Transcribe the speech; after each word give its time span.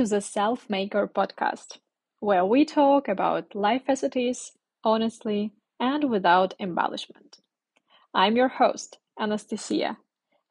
To 0.00 0.06
the 0.06 0.22
Self 0.22 0.70
Maker 0.70 1.06
podcast, 1.06 1.76
where 2.20 2.46
we 2.46 2.64
talk 2.64 3.06
about 3.06 3.54
life 3.54 3.82
as 3.86 4.02
it 4.02 4.16
is, 4.16 4.52
honestly, 4.82 5.52
and 5.78 6.08
without 6.08 6.54
embellishment. 6.58 7.36
I'm 8.14 8.34
your 8.34 8.48
host, 8.48 8.96
Anastasiia, 9.18 9.98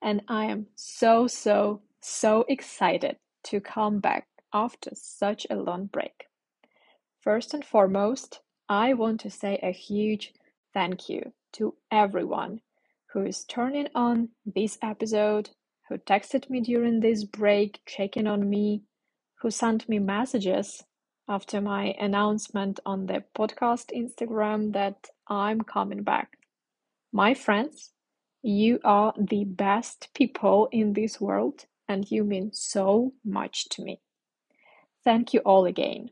and 0.03 0.21
I 0.27 0.45
am 0.45 0.67
so, 0.75 1.25
so, 1.25 1.81
so 1.99 2.45
excited 2.47 3.17
to 3.45 3.59
come 3.59 3.97
back 3.97 4.27
after 4.53 4.91
such 4.93 5.47
a 5.49 5.55
long 5.55 5.87
break. 5.87 6.27
First 7.19 7.55
and 7.55 7.65
foremost, 7.65 8.41
I 8.69 8.93
want 8.93 9.19
to 9.21 9.31
say 9.31 9.57
a 9.63 9.71
huge 9.71 10.31
thank 10.75 11.09
you 11.09 11.33
to 11.53 11.73
everyone 11.89 12.61
who 13.13 13.23
is 13.25 13.45
turning 13.45 13.87
on 13.95 14.29
this 14.45 14.77
episode, 14.83 15.49
who 15.87 15.97
texted 15.97 16.51
me 16.51 16.61
during 16.61 16.99
this 16.99 17.23
break, 17.23 17.79
checking 17.87 18.27
on 18.27 18.47
me, 18.47 18.83
who 19.41 19.51
sent 19.51 19.87
me 19.87 19.99
messages 19.99 20.83
after 21.27 21.61
my 21.61 21.95
announcement 21.99 22.79
on 22.85 23.05
the 23.05 23.23
podcast 23.35 23.91
Instagram 23.95 24.73
that 24.73 25.09
I'm 25.27 25.61
coming 25.61 26.03
back. 26.03 26.37
My 27.11 27.33
friends, 27.33 27.91
you 28.41 28.79
are 28.83 29.13
the 29.17 29.43
best 29.43 30.09
people 30.13 30.69
in 30.71 30.93
this 30.93 31.21
world 31.21 31.65
and 31.87 32.09
you 32.09 32.23
mean 32.23 32.51
so 32.53 33.13
much 33.23 33.69
to 33.69 33.83
me. 33.83 34.01
Thank 35.03 35.33
you 35.33 35.39
all 35.41 35.65
again. 35.65 36.09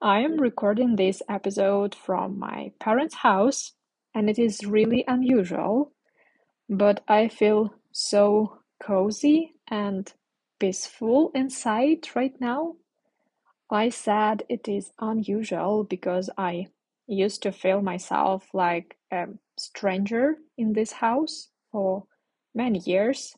I 0.00 0.20
am 0.20 0.40
recording 0.40 0.96
this 0.96 1.22
episode 1.28 1.94
from 1.94 2.38
my 2.38 2.72
parents' 2.78 3.16
house 3.16 3.72
and 4.14 4.30
it 4.30 4.38
is 4.38 4.64
really 4.64 5.04
unusual, 5.08 5.92
but 6.68 7.02
I 7.08 7.28
feel 7.28 7.74
so 7.90 8.60
cozy 8.80 9.54
and 9.68 10.12
peaceful 10.58 11.30
inside 11.34 12.08
right 12.14 12.38
now. 12.40 12.76
I 13.70 13.90
said 13.90 14.44
it 14.48 14.68
is 14.68 14.92
unusual 14.98 15.84
because 15.84 16.30
I 16.38 16.68
used 17.06 17.42
to 17.42 17.52
feel 17.52 17.82
myself 17.82 18.48
like 18.54 18.96
a 19.12 19.26
stranger 19.58 20.36
in 20.56 20.72
this 20.72 20.92
house 20.92 21.48
for 21.72 22.04
many 22.54 22.78
years, 22.80 23.36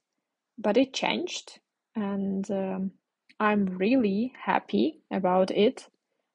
but 0.58 0.76
it 0.76 0.92
changed 0.92 1.60
and 1.96 2.48
um, 2.50 2.92
I'm 3.40 3.66
really 3.66 4.32
happy 4.44 5.02
about 5.10 5.50
it 5.50 5.88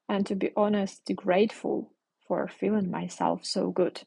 and 0.07 0.25
to 0.27 0.35
be 0.35 0.51
honest, 0.55 1.11
grateful 1.15 1.91
for 2.27 2.47
feeling 2.47 2.91
myself 2.91 3.45
so 3.45 3.71
good. 3.71 4.03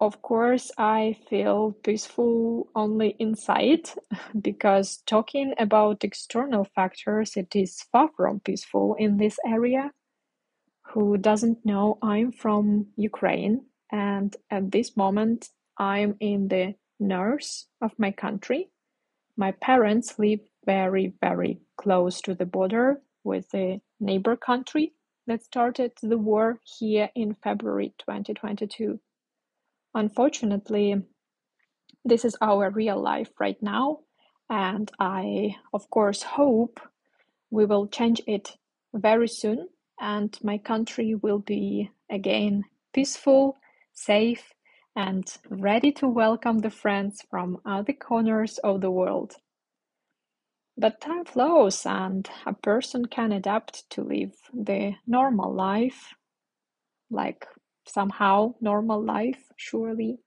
Of 0.00 0.22
course, 0.22 0.70
I 0.78 1.16
feel 1.28 1.72
peaceful 1.82 2.68
only 2.76 3.16
inside 3.18 3.90
because 4.40 4.98
talking 5.06 5.54
about 5.58 6.04
external 6.04 6.64
factors, 6.64 7.36
it 7.36 7.56
is 7.56 7.82
far 7.82 8.08
from 8.16 8.38
peaceful 8.38 8.94
in 8.94 9.16
this 9.16 9.38
area. 9.44 9.92
Who 10.92 11.16
doesn't 11.18 11.66
know 11.66 11.98
I'm 12.00 12.30
from 12.30 12.86
Ukraine 12.96 13.66
and 13.90 14.36
at 14.50 14.70
this 14.70 14.96
moment 14.96 15.50
I'm 15.76 16.16
in 16.20 16.46
the 16.48 16.76
north 17.00 17.64
of 17.80 17.92
my 17.98 18.12
country. 18.12 18.70
My 19.36 19.50
parents 19.50 20.16
live 20.18 20.40
very, 20.64 21.14
very 21.20 21.60
close 21.76 22.20
to 22.22 22.34
the 22.34 22.46
border 22.46 23.02
with 23.24 23.50
the 23.50 23.80
neighbor 23.98 24.36
country 24.36 24.92
that 25.26 25.44
started 25.44 25.92
the 26.02 26.18
war 26.18 26.60
here 26.78 27.10
in 27.16 27.34
February 27.34 27.94
2022. 27.98 29.00
Unfortunately, 29.94 31.02
this 32.04 32.24
is 32.24 32.36
our 32.40 32.70
real 32.70 33.00
life 33.00 33.30
right 33.38 33.60
now, 33.62 34.00
and 34.48 34.90
I, 34.98 35.56
of 35.72 35.90
course, 35.90 36.22
hope 36.22 36.80
we 37.50 37.64
will 37.64 37.86
change 37.88 38.20
it 38.26 38.56
very 38.92 39.28
soon 39.28 39.68
and 40.00 40.38
my 40.42 40.58
country 40.58 41.14
will 41.14 41.38
be 41.38 41.90
again 42.10 42.64
peaceful, 42.92 43.58
safe, 43.92 44.52
and 44.94 45.36
ready 45.48 45.92
to 45.92 46.08
welcome 46.08 46.58
the 46.58 46.70
friends 46.70 47.22
from 47.30 47.58
other 47.64 47.92
corners 47.92 48.58
of 48.58 48.80
the 48.80 48.90
world. 48.90 49.34
But 50.76 51.00
time 51.00 51.24
flows 51.24 51.84
and 51.84 52.28
a 52.46 52.52
person 52.52 53.06
can 53.06 53.32
adapt 53.32 53.88
to 53.90 54.02
live 54.02 54.34
the 54.52 54.94
normal 55.06 55.52
life, 55.52 56.14
like 57.10 57.46
somehow 57.88 58.54
normal 58.60 59.02
life, 59.02 59.42
surely. 59.56 60.18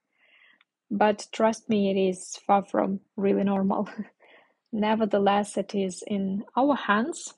But 0.90 1.26
trust 1.32 1.68
me, 1.68 1.90
it 1.90 1.98
is 1.98 2.38
far 2.46 2.64
from 2.64 3.00
really 3.16 3.44
normal. 3.44 3.88
Nevertheless, 4.72 5.56
it 5.56 5.74
is 5.74 6.02
in 6.06 6.44
our 6.56 6.74
hands 6.74 7.34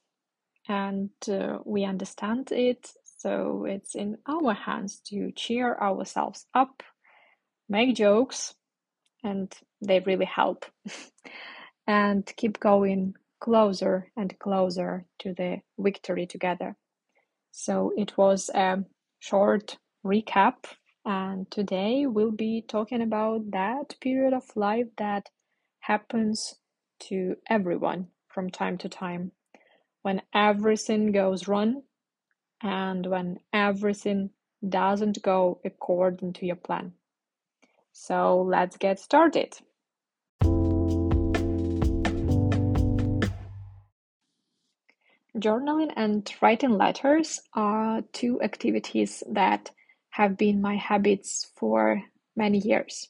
and 0.68 1.10
uh, 1.28 1.58
we 1.64 1.84
understand 1.84 2.50
it. 2.52 2.88
So 3.18 3.64
it's 3.66 3.94
in 3.94 4.18
our 4.26 4.54
hands 4.54 5.00
to 5.06 5.32
cheer 5.32 5.74
ourselves 5.74 6.46
up, 6.54 6.82
make 7.68 7.94
jokes, 7.94 8.54
and 9.22 9.52
they 9.80 10.00
really 10.00 10.26
help. 10.26 10.66
and 11.86 12.30
keep 12.36 12.60
going 12.60 13.14
closer 13.40 14.10
and 14.16 14.38
closer 14.38 15.04
to 15.18 15.34
the 15.34 15.60
victory 15.78 16.26
together. 16.26 16.76
So 17.52 17.92
it 17.96 18.16
was 18.16 18.50
a 18.54 18.84
short 19.18 19.78
recap, 20.04 20.66
and 21.06 21.50
today 21.50 22.04
we'll 22.06 22.30
be 22.30 22.62
talking 22.68 23.00
about 23.00 23.50
that 23.52 23.94
period 24.00 24.34
of 24.34 24.44
life 24.54 24.86
that 24.98 25.30
happens 25.80 26.56
to 27.00 27.36
everyone 27.48 28.08
from 28.28 28.50
time 28.50 28.76
to 28.78 28.88
time 28.88 29.32
when 30.02 30.20
everything 30.34 31.10
goes 31.10 31.48
wrong 31.48 31.82
and 32.62 33.06
when 33.06 33.38
everything 33.52 34.30
doesn't 34.66 35.22
go 35.22 35.58
according 35.64 36.34
to 36.34 36.46
your 36.46 36.56
plan. 36.56 36.92
So 37.92 38.42
let's 38.42 38.76
get 38.76 38.98
started. 39.00 39.56
Journaling 45.36 45.92
and 45.96 46.30
writing 46.40 46.76
letters 46.78 47.40
are 47.54 48.02
two 48.12 48.40
activities 48.40 49.22
that 49.30 49.70
have 50.14 50.36
been 50.36 50.62
my 50.62 50.76
habits 50.76 51.50
for 51.56 52.02
many 52.36 52.58
years. 52.58 53.08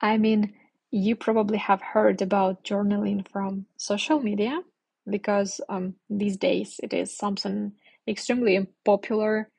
I 0.00 0.16
mean, 0.16 0.54
you 0.92 1.16
probably 1.16 1.58
have 1.58 1.82
heard 1.82 2.22
about 2.22 2.62
journaling 2.64 3.26
from 3.28 3.66
social 3.76 4.20
media 4.20 4.60
because 5.08 5.60
um, 5.68 5.94
these 6.08 6.36
days 6.36 6.78
it 6.82 6.92
is 6.92 7.16
something 7.16 7.72
extremely 8.06 8.68
popular 8.84 9.50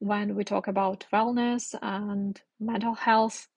when 0.00 0.34
we 0.36 0.44
talk 0.44 0.68
about 0.68 1.06
wellness 1.12 1.74
and 1.80 2.40
mental 2.60 2.94
health. 2.94 3.48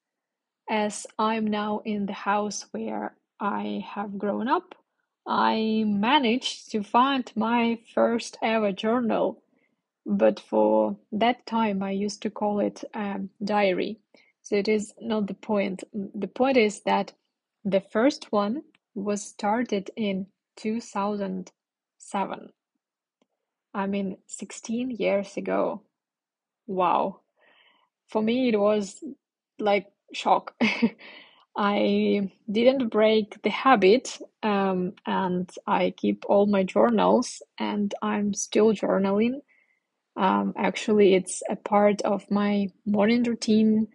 As 0.70 1.06
I'm 1.20 1.48
now 1.48 1.82
in 1.84 2.06
the 2.06 2.14
house 2.14 2.68
where 2.72 3.16
I 3.40 3.84
have 3.96 4.18
grown 4.18 4.48
up, 4.48 4.76
I 5.28 5.84
managed 5.86 6.72
to 6.72 6.84
find 6.84 7.30
my 7.36 7.80
first 7.94 8.38
ever 8.42 8.72
journal, 8.72 9.44
but 10.06 10.40
for 10.40 10.98
that 11.12 11.46
time 11.46 11.84
I 11.84 11.92
used 11.92 12.22
to 12.24 12.30
call 12.30 12.60
it 12.60 12.84
a 12.94 13.22
diary. 13.44 14.00
So 14.42 14.56
it 14.56 14.68
is 14.68 14.94
not 15.00 15.28
the 15.28 15.34
point. 15.36 15.84
The 15.94 16.28
point 16.28 16.58
is 16.58 16.82
that 16.84 17.14
the 17.64 17.82
first 17.82 18.32
one 18.32 18.64
was 18.96 19.22
started 19.24 19.92
in 19.96 20.28
2007. 20.58 22.50
I 23.74 23.88
mean, 23.88 24.18
16 24.28 24.92
years 24.92 25.38
ago. 25.38 25.82
Wow. 26.68 27.22
For 28.10 28.22
me, 28.22 28.50
it 28.50 28.60
was 28.60 29.04
like 29.60 29.88
shock. 30.14 30.56
I 31.58 32.32
didn't 32.50 32.90
break 32.90 33.42
the 33.44 33.50
habit, 33.50 34.20
um, 34.42 34.94
and 35.06 35.50
I 35.68 35.94
keep 35.96 36.26
all 36.28 36.46
my 36.46 36.64
journals, 36.64 37.42
and 37.60 37.94
I'm 38.02 38.34
still 38.34 38.74
journaling. 38.74 39.42
Um, 40.22 40.54
actually, 40.58 41.16
it's 41.16 41.44
a 41.50 41.58
part 41.58 42.04
of 42.04 42.32
my 42.32 42.70
morning 42.86 43.24
routine 43.24 43.90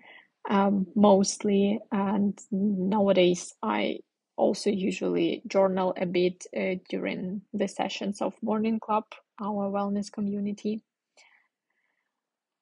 um, 0.51 0.89
mostly, 0.97 1.81
and 1.93 2.39
nowadays 2.53 3.55
I 3.63 4.01
also 4.37 4.71
usually 4.71 5.43
journal 5.49 5.95
a 5.99 6.07
bit 6.07 6.47
uh, 6.57 6.77
during 6.91 7.43
the 7.55 7.69
sessions 7.69 8.23
of 8.23 8.35
Morning 8.43 8.81
Club, 8.81 9.05
our 9.43 9.71
wellness 9.71 10.13
community. 10.13 10.83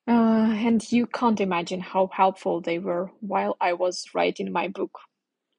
Uh, 0.09 0.53
and 0.57 0.93
you 0.93 1.07
can't 1.07 1.41
imagine 1.41 1.81
how 1.81 2.09
helpful 2.13 2.61
they 2.61 2.79
were 2.79 3.11
while 3.21 3.57
I 3.61 3.75
was 3.75 4.05
writing 4.15 4.53
my 4.53 4.69
book. 4.69 4.99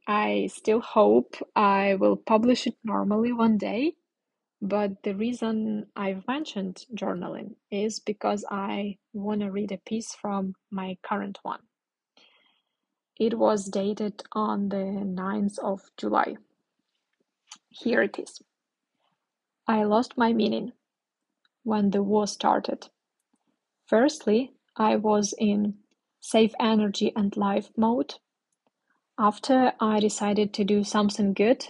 I 0.07 0.49
still 0.53 0.81
hope 0.81 1.35
I 1.55 1.95
will 1.95 2.17
publish 2.17 2.67
it 2.67 2.75
normally 2.83 3.33
one 3.33 3.57
day, 3.57 3.95
but 4.61 5.03
the 5.03 5.13
reason 5.13 5.87
I've 5.95 6.27
mentioned 6.27 6.85
journaling 6.93 7.55
is 7.71 7.99
because 7.99 8.45
I 8.49 8.97
want 9.13 9.41
to 9.41 9.51
read 9.51 9.71
a 9.71 9.77
piece 9.77 10.13
from 10.15 10.55
my 10.71 10.97
current 11.03 11.39
one. 11.43 11.61
It 13.19 13.37
was 13.37 13.69
dated 13.69 14.23
on 14.33 14.69
the 14.69 14.77
9th 14.77 15.59
of 15.59 15.81
July. 15.97 16.37
Here 17.69 18.01
it 18.01 18.19
is. 18.19 18.41
I 19.67 19.83
lost 19.83 20.17
my 20.17 20.33
meaning 20.33 20.73
when 21.63 21.91
the 21.91 22.03
war 22.03 22.27
started. 22.27 22.89
Firstly, 23.87 24.53
I 24.75 24.97
was 24.97 25.33
in 25.37 25.75
save 26.19 26.55
energy 26.59 27.13
and 27.15 27.35
life 27.37 27.69
mode. 27.77 28.15
After 29.17 29.73
I 29.79 29.99
decided 29.99 30.53
to 30.55 30.63
do 30.63 30.83
something 30.83 31.33
good, 31.33 31.67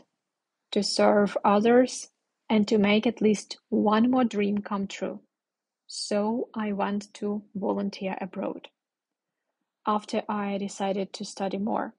to 0.71 0.81
serve 0.81 1.37
others, 1.43 2.09
and 2.49 2.67
to 2.67 2.77
make 2.77 3.07
at 3.07 3.21
least 3.21 3.57
one 3.69 4.09
more 4.09 4.23
dream 4.23 4.59
come 4.59 4.87
true. 4.87 5.19
So 5.87 6.49
I 6.55 6.71
went 6.71 7.13
to 7.15 7.43
volunteer 7.55 8.17
abroad. 8.19 8.67
After 9.85 10.23
I 10.27 10.57
decided 10.57 11.13
to 11.13 11.25
study 11.25 11.57
more. 11.57 11.93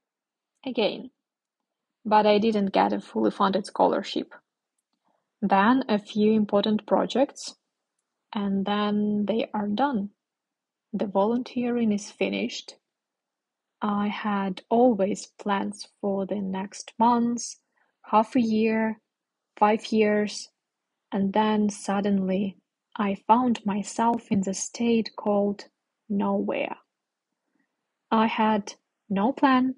Again. 0.65 1.11
But 2.05 2.27
I 2.27 2.39
didn't 2.39 2.73
get 2.73 2.93
a 2.93 3.01
fully 3.01 3.31
funded 3.31 3.67
scholarship. 3.67 4.35
Then 5.41 5.85
a 5.89 5.99
few 5.99 6.33
important 6.33 6.87
projects, 6.87 7.57
and 8.33 8.65
then 8.65 9.27
they 9.27 9.49
are 9.53 9.69
done. 9.69 10.11
The 10.93 11.07
volunteering 11.07 11.93
is 11.93 12.11
finished. 12.11 12.77
I 13.83 14.09
had 14.09 14.63
always 14.71 15.27
plans 15.39 15.87
for 16.01 16.27
the 16.27 16.41
next 16.41 16.93
months, 16.99 17.61
half 18.03 18.35
a 18.35 18.41
year, 18.41 19.01
five 19.57 19.87
years, 19.93 20.51
and 21.13 21.33
then 21.33 21.71
suddenly 21.71 22.57
I 22.97 23.17
found 23.27 23.65
myself 23.67 24.31
in 24.31 24.43
the 24.43 24.55
state 24.55 25.11
called 25.17 25.65
nowhere. 26.09 26.77
I 28.11 28.27
had 28.27 28.75
no 29.11 29.33
plan, 29.33 29.75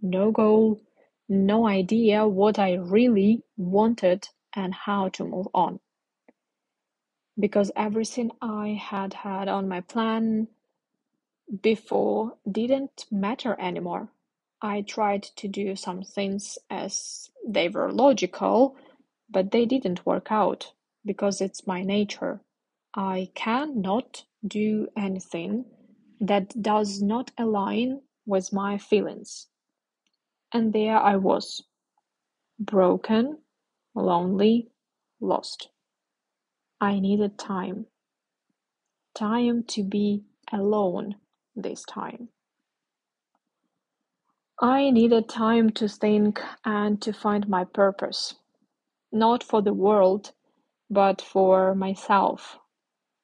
no 0.00 0.30
goal, 0.30 0.80
no 1.28 1.66
idea 1.66 2.26
what 2.26 2.58
I 2.58 2.74
really 2.74 3.42
wanted 3.56 4.28
and 4.54 4.72
how 4.74 5.08
to 5.10 5.24
move 5.24 5.48
on. 5.54 5.80
Because 7.38 7.70
everything 7.76 8.30
I 8.40 8.78
had 8.80 9.12
had 9.14 9.48
on 9.48 9.68
my 9.68 9.80
plan 9.82 10.48
before 11.62 12.34
didn't 12.50 13.06
matter 13.10 13.56
anymore. 13.60 14.08
I 14.62 14.82
tried 14.82 15.24
to 15.36 15.48
do 15.48 15.76
some 15.76 16.02
things 16.02 16.58
as 16.70 17.30
they 17.46 17.68
were 17.68 17.92
logical, 17.92 18.76
but 19.30 19.50
they 19.50 19.66
didn't 19.66 20.06
work 20.06 20.28
out 20.30 20.72
because 21.04 21.40
it's 21.40 21.66
my 21.66 21.82
nature. 21.82 22.40
I 22.94 23.30
cannot 23.34 24.24
do 24.46 24.88
anything 24.96 25.66
that 26.20 26.60
does 26.62 27.02
not 27.02 27.30
align 27.38 28.00
with 28.26 28.52
my 28.52 28.78
feelings. 28.78 29.48
And 30.52 30.72
there 30.72 30.98
I 30.98 31.16
was, 31.16 31.62
broken, 32.58 33.38
lonely, 33.94 34.70
lost. 35.20 35.68
I 36.80 37.00
needed 37.00 37.38
time. 37.38 37.86
Time 39.14 39.64
to 39.68 39.82
be 39.82 40.24
alone 40.52 41.16
this 41.56 41.84
time. 41.84 42.28
I 44.60 44.90
needed 44.90 45.28
time 45.28 45.70
to 45.72 45.88
think 45.88 46.40
and 46.64 47.00
to 47.02 47.12
find 47.12 47.48
my 47.48 47.64
purpose. 47.64 48.34
Not 49.12 49.42
for 49.44 49.62
the 49.62 49.74
world, 49.74 50.32
but 50.90 51.22
for 51.22 51.74
myself. 51.74 52.58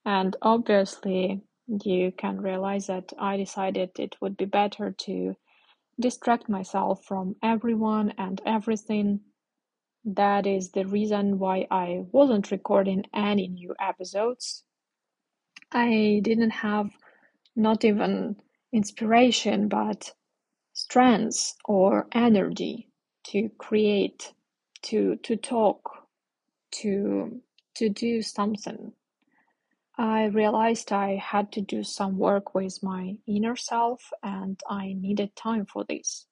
And 0.05 0.37
obviously, 0.43 1.43
you 1.69 2.13
can 2.13 2.41
realize 2.41 2.89
that 2.89 3.13
I 3.19 3.37
decided 3.37 3.91
it 3.99 4.17
would 4.21 4.37
be 4.37 4.47
better 4.47 4.93
to 4.93 5.37
distract 6.01 6.49
myself 6.49 7.05
from 7.05 7.37
everyone 7.43 8.15
and 8.19 8.41
everything 8.47 9.21
that 10.05 10.47
is 10.47 10.73
the 10.73 10.87
reason 10.87 11.39
why 11.39 11.67
I 11.71 12.05
wasn't 12.13 12.51
recording 12.51 13.05
any 13.15 13.49
new 13.49 13.75
episodes. 13.81 14.65
I 15.73 16.21
didn't 16.25 16.51
have 16.51 16.91
not 17.57 17.85
even 17.85 18.37
inspiration, 18.73 19.69
but 19.69 20.13
strength 20.75 21.57
or 21.67 22.09
energy 22.13 22.89
to 23.29 23.51
create, 23.59 24.33
to 24.85 25.17
to 25.17 25.37
talk, 25.37 26.09
to 26.73 27.43
to 27.77 27.89
do 27.89 28.23
something. 28.23 28.93
I 29.99 30.27
realized 30.27 30.93
I 30.93 31.17
had 31.17 31.53
to 31.53 31.61
do 31.61 31.85
some 31.85 32.19
work 32.19 32.55
with 32.55 32.83
my 32.83 33.17
inner 33.29 33.57
self 33.57 34.11
and 34.23 34.61
I 34.69 34.95
needed 34.99 35.37
time 35.37 35.67
for 35.67 35.85
this. 35.89 36.27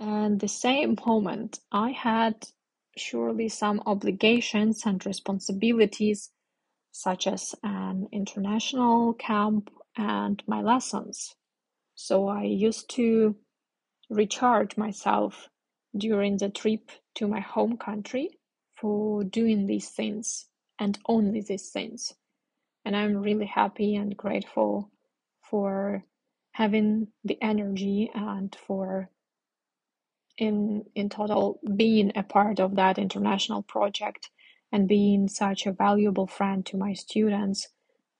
And 0.00 0.40
the 0.40 0.48
same 0.48 0.96
moment 1.06 1.60
I 1.72 1.92
had 1.92 2.48
surely 2.96 3.48
some 3.48 3.82
obligations 3.86 4.82
and 4.86 5.04
responsibilities, 5.06 6.30
such 6.92 7.26
as 7.26 7.54
an 7.62 8.08
international 8.12 9.14
camp 9.14 9.70
and 9.96 10.42
my 10.46 10.62
lessons. 10.62 11.36
So 11.94 12.28
I 12.28 12.44
used 12.44 12.90
to 12.96 13.36
recharge 14.10 14.76
myself 14.76 15.48
during 15.96 16.38
the 16.38 16.50
trip 16.50 16.90
to 17.16 17.28
my 17.28 17.40
home 17.40 17.78
country 17.78 18.30
for 18.76 19.24
doing 19.24 19.66
these 19.66 19.90
things 19.90 20.46
and 20.78 20.98
only 21.08 21.42
these 21.42 21.70
things. 21.70 22.14
And 22.84 22.96
I'm 22.96 23.16
really 23.18 23.46
happy 23.46 23.96
and 23.96 24.16
grateful 24.16 24.90
for 25.42 26.04
having 26.52 27.08
the 27.24 27.38
energy 27.42 28.10
and 28.14 28.56
for 28.66 29.10
in 30.38 30.84
in 30.94 31.08
total 31.08 31.60
being 31.76 32.12
a 32.16 32.22
part 32.22 32.60
of 32.60 32.76
that 32.76 32.98
international 32.98 33.62
project 33.62 34.30
and 34.72 34.88
being 34.88 35.28
such 35.28 35.66
a 35.66 35.72
valuable 35.72 36.26
friend 36.28 36.66
to 36.66 36.76
my 36.76 36.92
students 36.94 37.68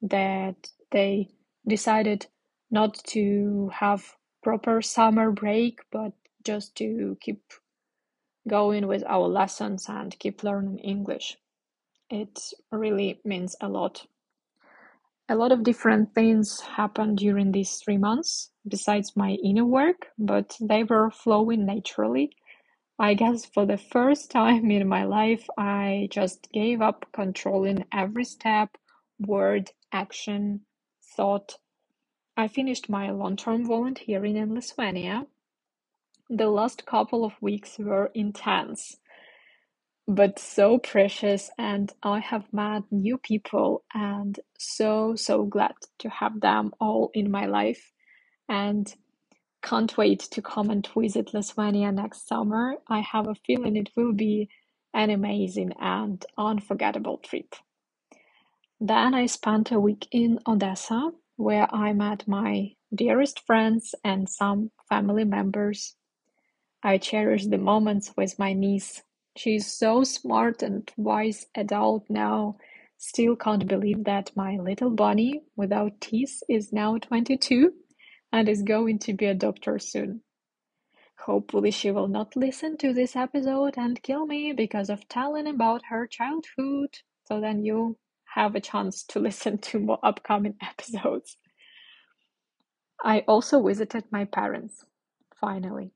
that 0.03 0.57
they 0.93 1.29
decided 1.69 2.27
not 2.71 2.95
to 3.05 3.71
have 3.75 4.15
proper 4.43 4.83
summer 4.83 5.31
break 5.33 5.81
but 5.93 6.13
just 6.45 6.77
to 6.77 7.17
keep 7.21 7.43
going 8.49 8.87
with 8.87 9.05
our 9.07 9.29
lessons 9.29 9.87
and 9.89 10.19
keep 10.19 10.45
learning 10.45 10.79
english 10.81 11.37
it 12.11 12.41
really 12.73 13.21
means 13.25 13.57
a 13.61 13.69
lot 13.69 14.07
a 15.29 15.37
lot 15.37 15.53
of 15.53 15.65
different 15.65 16.15
things 16.15 16.61
happened 16.63 17.19
during 17.19 17.53
these 17.53 17.77
three 17.79 17.99
months 17.99 18.53
besides 18.69 19.17
my 19.17 19.33
inner 19.45 19.67
work, 19.67 20.09
but 20.21 20.57
they 20.63 20.85
were 20.85 21.11
flowing 21.11 21.67
naturally. 21.67 22.33
I 22.99 23.15
guess 23.15 23.47
for 23.47 23.67
the 23.67 23.79
first 23.79 24.31
time 24.33 24.71
in 24.71 24.89
my 24.89 25.05
life, 25.05 25.47
I 25.59 26.09
just 26.11 26.49
gave 26.53 26.83
up 26.83 27.07
controlling 27.13 27.85
every 27.93 28.25
step, 28.25 28.77
word, 29.21 29.71
action, 29.93 30.63
thought. 31.17 31.59
I 32.37 32.49
finished 32.49 32.91
my 32.91 33.11
long 33.11 33.37
term 33.37 33.67
volunteering 33.67 34.37
in 34.37 34.55
Lithuania. 34.55 35.27
The 36.31 36.49
last 36.49 36.87
couple 36.87 37.25
of 37.25 37.35
weeks 37.43 37.79
were 37.79 38.11
intense 38.15 38.97
but 40.09 40.39
so 40.39 40.79
precious 40.79 41.51
and 41.59 41.93
I 42.05 42.21
have 42.21 42.53
met 42.53 42.85
new 42.93 43.19
people 43.19 43.85
and 43.95 44.39
so 44.59 45.17
so 45.17 45.45
glad 45.45 45.75
to 46.01 46.11
have 46.11 46.43
them 46.43 46.73
all 46.81 47.11
in 47.15 47.33
my 47.33 47.47
life 47.47 47.93
and 48.49 48.95
can't 49.63 49.97
wait 49.99 50.21
to 50.21 50.43
come 50.43 50.71
and 50.71 50.89
visit 50.99 51.35
Lithuania 51.35 51.93
next 51.93 52.29
summer. 52.29 52.77
I 52.89 53.01
have 53.01 53.29
a 53.29 53.37
feeling 53.47 53.77
it 53.77 53.91
will 53.97 54.13
be 54.15 54.49
an 54.95 55.11
amazing 55.11 55.73
and 55.81 56.25
unforgettable 56.39 57.19
trip. 57.19 57.55
Then 58.81 59.15
I 59.15 59.27
spent 59.27 59.73
a 59.73 59.81
week 59.81 60.09
in 60.13 60.41
Odessa 60.47 61.13
where 61.37 61.75
I 61.75 61.93
met 61.95 62.29
my 62.29 62.73
dearest 62.95 63.41
friends 63.47 63.95
and 64.05 64.29
some 64.29 64.71
family 64.89 65.25
members. 65.25 65.97
I 66.87 66.99
cherish 66.99 67.47
the 67.47 67.59
moments 67.59 68.15
with 68.17 68.39
my 68.39 68.55
niece 68.55 69.03
She's 69.37 69.67
so 69.73 70.05
smart 70.05 70.63
and 70.63 70.91
wise 70.99 71.47
adult 71.57 72.05
now. 72.11 72.59
Still 72.99 73.37
can't 73.37 73.67
believe 73.69 74.05
that 74.05 74.33
my 74.37 74.59
little 74.59 74.91
bunny 74.91 75.43
without 75.57 76.01
teeth 76.03 76.43
is 76.49 76.73
now 76.73 76.99
22 76.99 77.73
and 78.33 78.49
is 78.49 78.63
going 78.63 79.01
to 79.01 79.15
be 79.15 79.27
a 79.27 79.35
doctor 79.35 79.79
soon. 79.81 80.23
Hopefully, 81.21 81.71
she 81.73 81.91
will 81.93 82.09
not 82.09 82.37
listen 82.37 82.79
to 82.79 82.95
this 82.95 83.17
episode 83.17 83.75
and 83.79 84.03
kill 84.03 84.27
me 84.27 84.53
because 84.53 84.91
of 84.91 85.09
telling 85.09 85.47
about 85.49 85.83
her 85.91 86.07
childhood. 86.07 86.99
So 87.27 87.41
then 87.41 87.65
you 87.65 87.99
have 88.35 88.55
a 88.57 88.61
chance 88.61 89.05
to 89.11 89.21
listen 89.29 89.59
to 89.59 89.81
more 89.81 90.01
upcoming 90.03 90.57
episodes. 90.63 91.37
I 93.05 93.21
also 93.29 93.63
visited 93.63 94.05
my 94.13 94.27
parents, 94.27 94.85
finally. 95.41 95.93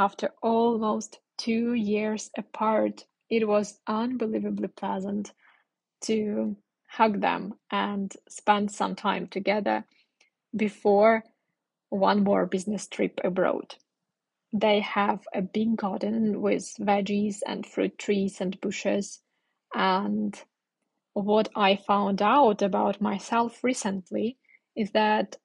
After 0.00 0.34
almost 0.42 1.20
two 1.36 1.74
years 1.74 2.30
apart, 2.38 3.06
it 3.28 3.46
was 3.46 3.80
unbelievably 3.86 4.68
pleasant 4.68 5.34
to 6.02 6.56
hug 6.88 7.20
them 7.20 7.58
and 7.70 8.16
spend 8.28 8.70
some 8.72 8.96
time 8.96 9.28
together 9.28 9.84
before 10.56 11.24
one 11.90 12.24
more 12.24 12.46
business 12.46 12.88
trip 12.88 13.20
abroad. 13.24 13.76
they 14.52 14.80
have 14.80 15.26
a 15.34 15.42
big 15.42 15.76
garden 15.76 16.40
with 16.42 16.74
veggies 16.80 17.42
and 17.46 17.66
fruit 17.66 17.98
trees 17.98 18.40
and 18.40 18.60
bushes. 18.60 19.22
And 19.74 20.42
what 21.14 21.50
I 21.56 21.76
found 21.76 22.22
out 22.22 22.62
about 22.62 23.00
myself 23.02 23.64
recently 23.64 24.38
is 24.76 24.92
that 24.92 25.36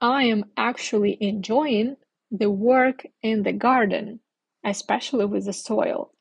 I 0.00 0.24
am 0.24 0.52
actually 0.56 1.18
enjoying 1.20 1.96
the 2.30 2.50
work 2.50 3.06
in 3.22 3.42
the 3.42 3.52
garden, 3.52 4.20
especially 4.64 5.26
with 5.26 5.46
the 5.46 5.52
soil. 5.52 6.12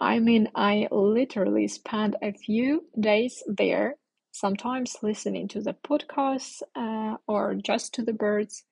I 0.00 0.18
mean, 0.18 0.48
I 0.54 0.88
literally 0.90 1.68
spent 1.68 2.16
a 2.22 2.32
few 2.32 2.86
days 2.98 3.42
there, 3.46 3.96
sometimes 4.32 4.96
listening 5.02 5.48
to 5.48 5.60
the 5.60 5.74
podcasts 5.74 6.62
uh, 6.74 7.16
or 7.28 7.54
just 7.54 7.94
to 7.94 8.02
the 8.02 8.12
birds. 8.12 8.64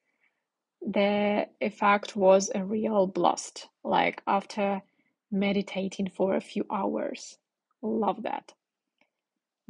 The 0.82 1.48
effect 1.60 2.16
was 2.16 2.50
a 2.54 2.64
real 2.64 3.06
blast, 3.06 3.68
like 3.84 4.22
after 4.26 4.82
meditating 5.30 6.10
for 6.10 6.34
a 6.34 6.40
few 6.40 6.64
hours. 6.70 7.38
Love 7.82 8.22
that. 8.24 8.54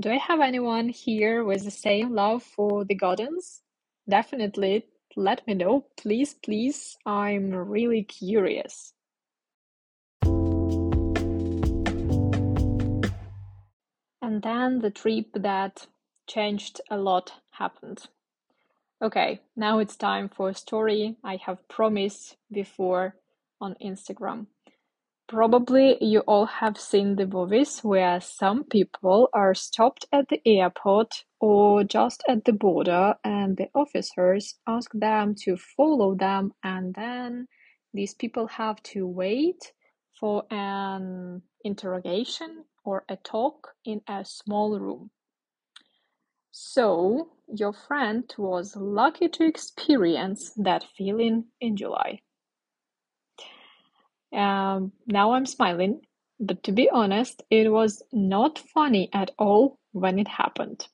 Do 0.00 0.10
I 0.10 0.16
have 0.16 0.40
anyone 0.40 0.88
here 0.88 1.44
with 1.44 1.64
the 1.64 1.70
same 1.70 2.14
love 2.14 2.42
for 2.42 2.84
the 2.84 2.94
gardens? 2.94 3.62
Definitely 4.08 4.86
let 5.16 5.46
me 5.46 5.54
know. 5.54 5.86
Please, 5.96 6.34
please. 6.34 6.96
I'm 7.04 7.52
really 7.54 8.02
curious. 8.02 8.92
And 14.22 14.42
then 14.42 14.78
the 14.78 14.90
trip 14.90 15.26
that 15.34 15.86
changed 16.26 16.80
a 16.90 16.96
lot 16.96 17.32
happened. 17.50 18.06
Okay, 19.02 19.40
now 19.56 19.78
it's 19.78 19.96
time 19.96 20.28
for 20.28 20.50
a 20.50 20.54
story 20.54 21.16
I 21.24 21.36
have 21.36 21.66
promised 21.68 22.36
before 22.52 23.16
on 23.60 23.74
Instagram. 23.82 24.46
Probably 25.30 25.96
you 26.04 26.22
all 26.26 26.46
have 26.46 26.76
seen 26.76 27.14
the 27.14 27.24
movies 27.24 27.84
where 27.84 28.20
some 28.20 28.64
people 28.64 29.28
are 29.32 29.54
stopped 29.54 30.04
at 30.10 30.28
the 30.28 30.42
airport 30.44 31.24
or 31.38 31.84
just 31.84 32.24
at 32.28 32.44
the 32.44 32.52
border 32.52 33.14
and 33.22 33.56
the 33.56 33.68
officers 33.72 34.58
ask 34.66 34.90
them 34.92 35.36
to 35.44 35.56
follow 35.56 36.16
them 36.16 36.52
and 36.64 36.92
then 36.96 37.46
these 37.94 38.12
people 38.12 38.48
have 38.48 38.82
to 38.82 39.06
wait 39.06 39.72
for 40.18 40.42
an 40.50 41.42
interrogation 41.62 42.64
or 42.84 43.04
a 43.08 43.14
talk 43.14 43.68
in 43.84 44.00
a 44.08 44.24
small 44.24 44.80
room. 44.80 45.12
So, 46.50 47.30
your 47.46 47.72
friend 47.72 48.24
was 48.36 48.74
lucky 48.74 49.28
to 49.28 49.46
experience 49.46 50.50
that 50.56 50.82
feeling 50.98 51.44
in 51.60 51.76
July. 51.76 52.18
Um, 54.32 54.92
now 55.06 55.32
I'm 55.32 55.46
smiling, 55.46 56.02
but 56.38 56.62
to 56.64 56.72
be 56.72 56.88
honest, 56.90 57.42
it 57.50 57.70
was 57.70 58.02
not 58.12 58.58
funny 58.58 59.08
at 59.12 59.32
all 59.38 59.78
when 59.92 60.18
it 60.18 60.28
happened. 60.28 60.86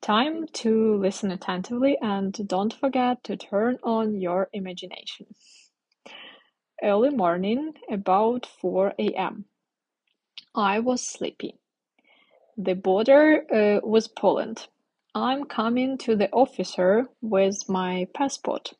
Time 0.00 0.46
to 0.54 0.96
listen 0.96 1.30
attentively 1.30 1.96
and 2.02 2.36
don't 2.48 2.74
forget 2.74 3.22
to 3.24 3.36
turn 3.36 3.78
on 3.84 4.20
your 4.20 4.48
imagination. 4.52 5.26
Early 6.82 7.10
morning, 7.10 7.74
about 7.88 8.44
4 8.44 8.94
a.m. 8.98 9.44
I 10.54 10.80
was 10.80 11.00
sleepy. 11.00 11.54
The 12.56 12.74
border 12.74 13.44
uh, 13.50 13.86
was 13.86 14.08
Poland. 14.08 14.66
I'm 15.14 15.44
coming 15.44 15.96
to 15.98 16.16
the 16.16 16.30
officer 16.32 17.06
with 17.20 17.68
my 17.68 18.08
passport. 18.12 18.72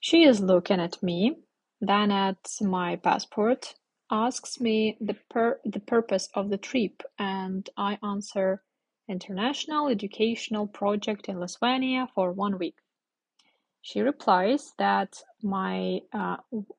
She 0.00 0.24
is 0.24 0.40
looking 0.40 0.80
at 0.80 1.02
me 1.02 1.36
then 1.80 2.10
at 2.10 2.38
my 2.60 2.96
passport, 2.96 3.74
asks 4.10 4.60
me 4.60 4.96
the, 5.00 5.14
per- 5.30 5.60
the 5.64 5.80
purpose 5.80 6.28
of 6.34 6.50
the 6.50 6.58
trip, 6.58 7.02
and 7.18 7.68
I 7.76 7.98
answer 8.02 8.62
International 9.08 9.88
Educational 9.88 10.66
Project 10.66 11.28
in 11.28 11.40
Lithuania 11.40 12.08
for 12.14 12.32
one 12.32 12.58
week. 12.58 12.76
She 13.82 14.00
replies 14.00 14.72
that 14.78 15.22
my 15.42 16.00
uh, 16.12 16.36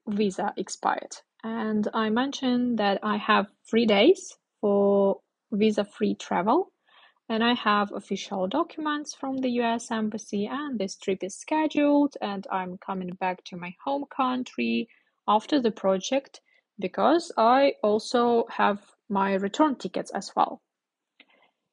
visa 0.08 0.54
expired, 0.58 1.18
and 1.44 1.88
I 1.94 2.10
mention 2.10 2.76
that 2.78 3.00
I 3.04 3.18
have 3.18 3.48
three 3.70 3.86
days 3.86 4.38
for 4.62 5.22
visa 5.52 5.84
free 5.86 6.16
travel 6.16 6.71
and 7.32 7.46
I 7.46 7.54
have 7.54 7.94
official 7.94 8.46
documents 8.46 9.14
from 9.14 9.38
the 9.38 9.52
US 9.62 9.90
Embassy, 9.90 10.48
and 10.48 10.78
this 10.78 10.98
trip 10.98 11.24
is 11.24 11.34
scheduled, 11.34 12.18
and 12.22 12.46
I'm 12.52 12.78
coming 12.78 13.12
back 13.12 13.46
to 13.46 13.56
my 13.56 13.74
home 13.86 14.04
country 14.14 14.90
after 15.26 15.62
the 15.62 15.72
project 15.72 16.42
because 16.78 17.32
I 17.38 17.76
also 17.82 18.48
have 18.50 18.80
my 19.08 19.36
return 19.36 19.78
tickets 19.78 20.12
as 20.12 20.34
well. 20.36 20.62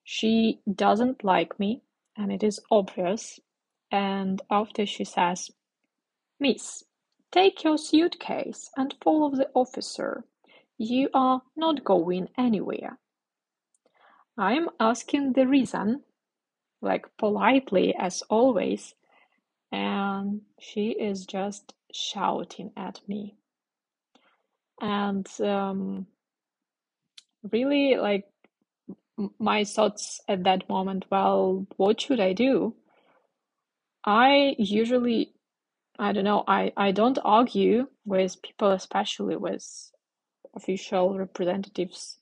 She 0.05 0.61
doesn't 0.73 1.25
like 1.25 1.59
me, 1.59 1.83
and 2.17 2.31
it 2.31 2.45
is 2.45 2.61
obvious. 2.71 3.41
And 3.91 4.41
after 4.49 4.87
she 4.87 5.03
says, 5.03 5.51
Miss, 6.39 6.85
take 7.33 7.65
your 7.65 7.79
suitcase 7.79 8.71
and 8.77 8.95
follow 9.03 9.31
the 9.31 9.51
officer. 9.55 10.23
You 10.77 11.09
are 11.13 11.43
not 11.57 11.83
going 11.83 12.29
anywhere. 12.39 13.01
I'm 14.39 14.69
asking 14.79 15.33
the 15.33 15.49
reason, 15.49 16.03
like 16.81 17.07
politely 17.19 17.93
as 17.99 18.23
always, 18.31 18.95
and 19.73 20.43
she 20.61 20.91
is 20.91 21.27
just 21.27 21.75
shouting 21.93 22.71
at 22.77 23.01
me. 23.09 23.35
And 24.81 25.29
um, 25.41 26.07
really, 27.51 27.97
like, 27.97 28.27
my 29.41 29.65
thoughts 29.65 30.21
at 30.29 30.45
that 30.45 30.69
moment, 30.69 31.07
well, 31.11 31.67
what 31.77 32.01
should 32.01 32.21
I 32.21 32.33
do? 32.33 32.77
I 34.05 34.55
usually, 34.57 35.33
I 35.99 36.13
don't 36.13 36.23
know, 36.23 36.45
I, 36.47 36.73
I 36.77 36.93
don't 36.93 37.19
argue 37.25 37.89
with 38.05 38.41
people, 38.43 38.71
especially 38.71 39.35
with 39.35 39.91
official 40.55 41.19
representatives 41.19 42.19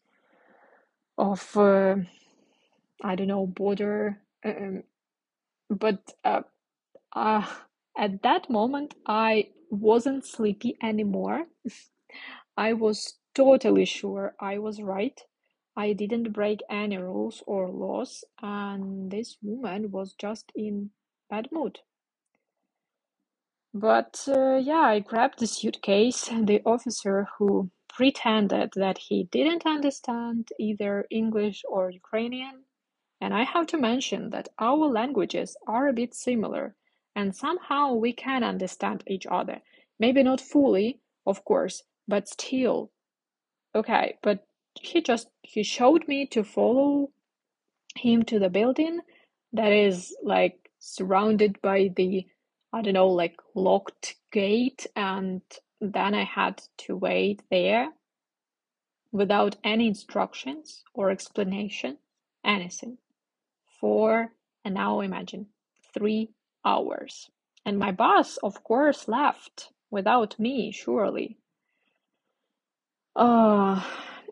of 1.19 1.57
uh, 1.57 1.97
I 3.03 3.15
don't 3.17 3.29
know 3.29 3.47
border. 3.47 4.21
Um, 4.45 4.85
but 5.71 6.13
uh, 6.25 6.43
uh, 7.15 7.47
at 7.99 8.23
that 8.23 8.51
moment, 8.51 8.95
I 9.07 9.51
wasn't 9.71 10.27
sleepy 10.27 10.77
anymore. 10.83 11.47
I 12.57 12.75
was 12.75 13.15
totally 13.35 13.87
sure 13.87 14.35
I 14.41 14.59
was 14.59 14.83
right. 14.83 15.21
I 15.77 15.93
didn't 15.95 16.33
break 16.33 16.61
any 16.71 16.99
rules 16.99 17.43
or 17.47 17.71
laws, 17.71 18.25
and 18.43 19.11
this 19.11 19.39
woman 19.43 19.91
was 19.91 20.15
just 20.15 20.53
in 20.57 20.91
bad 21.31 21.49
mood. 21.53 21.81
But 23.75 24.25
uh, 24.29 24.57
yeah, 24.57 24.81
I 24.83 25.01
grabbed 25.01 25.41
the 25.41 25.47
suitcase, 25.47 26.29
and 26.29 26.47
the 26.47 26.63
officer 26.67 27.29
who 27.39 27.71
pretended 27.97 28.71
that 28.77 28.99
he 28.99 29.25
didn't 29.25 29.65
understand 29.65 30.51
either 30.59 31.07
English 31.11 31.65
or 31.67 31.91
Ukrainian. 31.91 32.65
And 33.23 33.33
I 33.33 33.45
have 33.45 33.67
to 33.69 33.79
mention 33.79 34.29
that 34.31 34.51
our 34.59 34.87
languages 34.87 35.57
are 35.67 35.89
a 35.89 35.95
bit 35.95 36.15
similar, 36.15 36.77
and 37.15 37.35
somehow 37.35 37.95
we 37.95 38.13
can 38.13 38.45
understand 38.45 39.03
each 39.07 39.27
other. 39.31 39.63
Maybe 39.99 40.23
not 40.23 40.43
fully, 40.43 41.01
of 41.25 41.43
course, 41.47 41.83
but 42.07 42.29
still. 42.29 42.91
Okay, 43.75 44.19
but 44.23 44.47
he 44.79 45.01
just 45.01 45.29
he 45.43 45.63
showed 45.63 46.07
me 46.07 46.27
to 46.27 46.45
follow 46.45 47.11
him 47.97 48.25
to 48.25 48.39
the 48.39 48.51
building 48.51 49.01
that 49.55 49.73
is 49.73 50.15
like 50.23 50.71
surrounded 50.79 51.63
by 51.63 51.91
the 51.97 52.27
I 52.75 52.83
don't 52.83 52.93
know, 52.93 53.09
like 53.09 53.37
locked 53.55 54.17
gate, 54.31 54.87
and 54.95 55.41
then 55.81 56.15
I 56.15 56.25
had 56.25 56.63
to 56.79 56.97
wait 56.97 57.43
there 57.51 57.91
without 59.13 59.57
any 59.65 59.89
instructions 59.89 60.85
or 60.95 61.11
explanation, 61.11 61.99
anything, 62.45 62.99
for, 63.81 64.33
and 64.65 64.75
now 64.75 65.01
imagine, 65.01 65.47
three 65.95 66.31
hours. 66.65 67.31
And 67.65 67.79
my 67.79 67.93
boss, 67.93 68.37
of 68.39 68.63
course, 68.63 69.09
left 69.09 69.71
without 69.91 70.39
me, 70.39 70.71
surely. 70.71 71.39
Uh, 73.15 73.83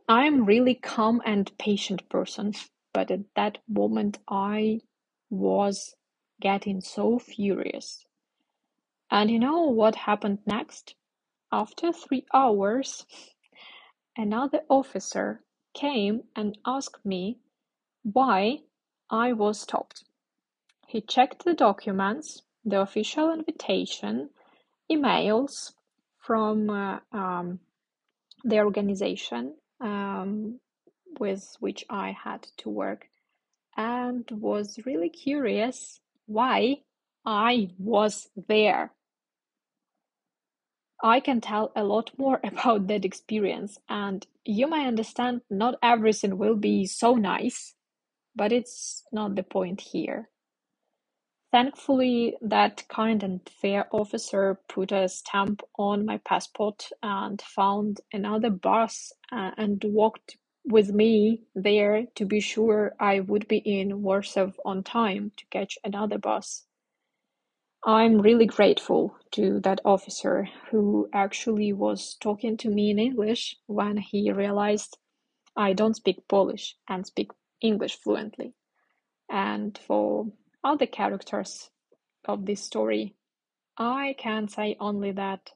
I'm 0.09 0.45
really 0.45 0.75
calm 0.75 1.23
and 1.25 1.57
patient 1.59 2.09
person, 2.09 2.53
but 2.93 3.11
at 3.11 3.21
that 3.35 3.59
moment 3.69 4.19
I 4.29 4.81
was 5.31 5.95
getting 6.41 6.81
so 6.81 7.19
furious. 7.19 8.05
And 9.11 9.31
you 9.31 9.39
know 9.39 9.63
what 9.63 9.95
happened 9.95 10.41
next? 10.47 10.95
After 11.53 11.93
three 11.93 12.27
hours, 12.33 13.07
another 14.17 14.63
officer 14.69 15.43
came 15.73 16.25
and 16.35 16.59
asked 16.67 17.05
me 17.05 17.39
why 18.03 18.61
I 19.11 19.33
was 19.33 19.61
stopped. 19.61 20.05
He 20.87 21.01
checked 21.01 21.45
the 21.45 21.55
documents, 21.55 22.43
the 22.65 22.81
official 22.81 23.33
invitation, 23.33 24.31
emails, 24.91 25.73
from 26.19 26.71
uh, 26.71 27.01
um, 27.13 27.61
the 28.45 28.61
organization 28.61 29.55
um, 29.81 30.59
with 31.19 31.57
which 31.61 31.85
I 31.91 32.13
had 32.13 32.47
to 32.59 32.71
work 32.71 33.09
and 33.77 34.29
was 34.31 34.79
really 34.87 35.11
curious 35.11 36.01
why 36.27 36.83
I 37.27 37.71
was 37.79 38.29
there. 38.49 38.93
I 41.05 41.21
can 41.21 41.43
tell 41.43 41.71
a 41.77 41.85
lot 41.85 42.13
more 42.17 42.41
about 42.45 42.87
that 42.87 43.05
experience, 43.05 43.79
and 43.91 44.27
you 44.47 44.67
may 44.69 44.87
understand 44.87 45.43
not 45.51 45.75
everything 45.83 46.39
will 46.39 46.57
be 46.57 46.87
so 46.87 47.15
nice, 47.15 47.75
but 48.35 48.53
it's 48.53 49.05
not 49.13 49.35
the 49.37 49.43
point 49.43 49.83
here. 49.83 50.31
Thankfully, 51.53 52.37
that 52.41 52.89
kind 52.89 53.23
and 53.23 53.47
fair 53.49 53.87
officer 53.93 54.59
put 54.67 54.93
a 54.93 55.09
stamp 55.09 55.63
on 55.79 56.07
my 56.07 56.17
passport 56.19 56.89
and 57.03 57.41
found 57.43 58.01
another 58.11 58.51
bus 58.51 59.13
uh, 59.31 59.51
and 59.59 59.85
walked 59.85 60.39
with 60.65 60.91
me 60.91 61.43
there 61.55 62.07
to 62.15 62.25
be 62.25 62.41
sure 62.41 62.97
I 62.99 63.21
would 63.21 63.47
be 63.47 63.59
in 63.59 64.03
Warsaw 64.03 64.53
on 64.65 64.83
time 64.83 65.33
to 65.37 65.47
catch 65.51 65.77
another 65.85 66.17
bus. 66.17 66.65
I'm 67.87 68.23
really 68.23 68.47
grateful 68.47 69.15
to 69.33 69.61
that 69.61 69.83
officer 69.85 70.49
who 70.71 71.07
actually 71.13 71.75
was 71.75 72.17
talking 72.19 72.57
to 72.59 72.71
me 72.71 72.91
in 72.91 72.99
English 72.99 73.57
when 73.67 73.99
he 73.99 74.33
realized 74.33 74.97
I 75.55 75.75
don't 75.75 75.95
speak 75.95 76.27
Polish 76.27 76.77
and 76.89 77.07
speak 77.07 77.31
English 77.61 77.97
fluently. 77.97 78.55
And 79.29 79.77
for 79.77 80.29
other 80.63 80.87
characters 80.87 81.69
of 82.25 82.47
this 82.47 82.63
story, 82.63 83.17
I 83.77 84.15
can 84.19 84.49
say 84.49 84.77
only 84.81 85.13
that 85.13 85.51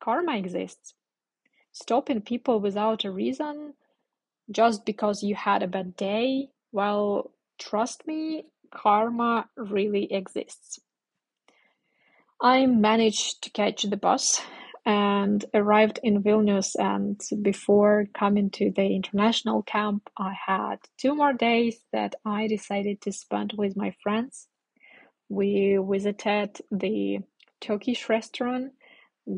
karma 0.00 0.38
exists. 0.38 0.94
Stopping 1.72 2.22
people 2.22 2.60
without 2.60 3.04
a 3.04 3.10
reason 3.10 3.74
just 4.50 4.86
because 4.86 5.22
you 5.22 5.34
had 5.34 5.62
a 5.62 5.68
bad 5.68 5.96
day, 5.96 6.48
well, 6.72 7.30
trust 7.58 8.06
me, 8.06 8.46
karma 8.70 9.50
really 9.56 10.10
exists. 10.10 10.80
I 12.44 12.66
managed 12.66 13.42
to 13.44 13.50
catch 13.50 13.84
the 13.84 13.96
bus 13.96 14.42
and 14.84 15.42
arrived 15.54 15.98
in 16.02 16.22
Vilnius. 16.22 16.76
And 16.78 17.18
before 17.40 18.04
coming 18.12 18.50
to 18.50 18.70
the 18.70 18.84
international 18.84 19.62
camp, 19.62 20.10
I 20.18 20.34
had 20.46 20.76
two 20.98 21.14
more 21.14 21.32
days 21.32 21.78
that 21.94 22.16
I 22.22 22.46
decided 22.46 23.00
to 23.00 23.12
spend 23.12 23.54
with 23.56 23.78
my 23.78 23.94
friends. 24.02 24.46
We 25.30 25.78
visited 25.82 26.60
the 26.70 27.20
Turkish 27.62 28.10
restaurant. 28.10 28.72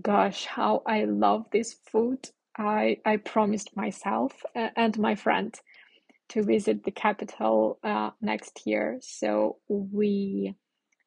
Gosh, 0.02 0.46
how 0.46 0.82
I 0.84 1.04
love 1.04 1.46
this 1.52 1.76
food! 1.92 2.28
I, 2.58 2.96
I 3.06 3.18
promised 3.18 3.76
myself 3.76 4.32
and 4.52 4.98
my 4.98 5.14
friend 5.14 5.54
to 6.30 6.42
visit 6.42 6.82
the 6.82 6.90
capital 6.90 7.78
uh, 7.84 8.10
next 8.20 8.62
year. 8.66 8.98
So 9.00 9.58
we 9.68 10.56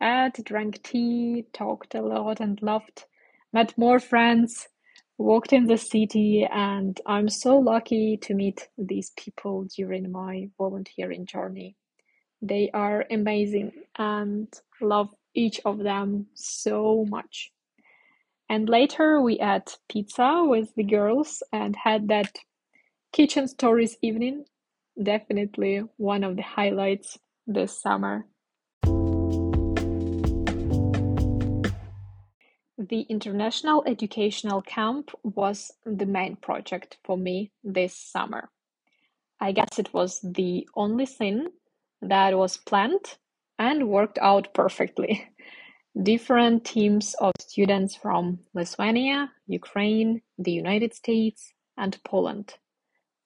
ate, 0.01 0.43
drank 0.43 0.81
tea, 0.83 1.45
talked 1.53 1.95
a 1.95 2.01
lot, 2.01 2.39
and 2.39 2.61
laughed, 2.61 3.05
met 3.53 3.77
more 3.77 3.99
friends, 3.99 4.67
walked 5.17 5.53
in 5.53 5.65
the 5.65 5.77
city, 5.77 6.47
and 6.49 6.99
I'm 7.05 7.29
so 7.29 7.57
lucky 7.57 8.17
to 8.23 8.33
meet 8.33 8.69
these 8.77 9.11
people 9.17 9.65
during 9.75 10.11
my 10.11 10.49
volunteering 10.57 11.25
journey. 11.25 11.75
They 12.41 12.71
are 12.73 13.05
amazing 13.11 13.73
and 13.97 14.47
love 14.81 15.13
each 15.33 15.59
of 15.65 15.79
them 15.79 16.27
so 16.33 17.05
much. 17.09 17.51
And 18.49 18.67
later 18.67 19.21
we 19.21 19.39
ate 19.39 19.77
pizza 19.89 20.43
with 20.45 20.73
the 20.75 20.83
girls 20.83 21.43
and 21.51 21.75
had 21.75 22.07
that 22.07 22.39
kitchen 23.11 23.47
stories 23.47 23.97
evening. 24.01 24.45
Definitely 25.01 25.83
one 25.97 26.23
of 26.23 26.35
the 26.35 26.41
highlights 26.41 27.19
this 27.45 27.79
summer. 27.79 28.25
The 32.89 33.01
International 33.01 33.83
Educational 33.85 34.63
Camp 34.63 35.11
was 35.21 35.71
the 35.85 36.07
main 36.07 36.37
project 36.37 36.97
for 37.03 37.17
me 37.17 37.51
this 37.63 37.95
summer. 37.95 38.49
I 39.39 39.51
guess 39.51 39.77
it 39.77 39.93
was 39.93 40.19
the 40.23 40.67
only 40.75 41.05
thing 41.05 41.49
that 42.01 42.35
was 42.35 42.57
planned 42.57 43.17
and 43.59 43.89
worked 43.89 44.17
out 44.17 44.55
perfectly. 44.55 45.29
Different 46.03 46.65
teams 46.65 47.13
of 47.21 47.33
students 47.39 47.95
from 47.95 48.39
Lithuania, 48.55 49.31
Ukraine, 49.45 50.23
the 50.39 50.51
United 50.51 50.95
States, 50.95 51.53
and 51.77 52.03
Poland. 52.03 52.55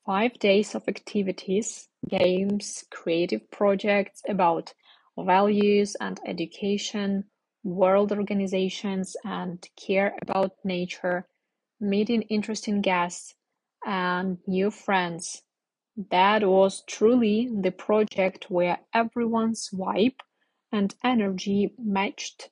Five 0.05 0.39
days 0.39 0.75
of 0.75 0.89
activities, 0.89 1.87
games, 2.09 2.83
creative 2.91 3.49
projects 3.49 4.23
about 4.27 4.73
values 5.17 5.95
and 6.01 6.19
education, 6.25 7.25
world 7.63 8.11
organizations, 8.11 9.15
and 9.23 9.67
care 9.75 10.17
about 10.21 10.53
nature, 10.63 11.27
meeting 11.79 12.23
interesting 12.23 12.81
guests, 12.81 13.35
and 13.85 14.37
new 14.47 14.71
friends. 14.71 15.43
That 16.09 16.43
was 16.43 16.83
truly 16.87 17.49
the 17.53 17.71
project 17.71 18.49
where 18.49 18.79
everyone's 18.93 19.69
vibe 19.71 20.19
and 20.71 20.93
energy 21.03 21.73
matched 21.77 22.49